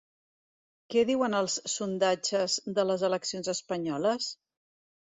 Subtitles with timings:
[0.93, 4.35] Què diuen els sondatges de les eleccions espanyoles?